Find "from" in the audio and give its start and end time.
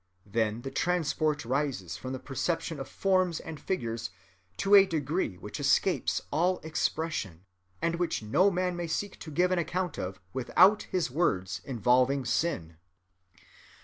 1.95-2.11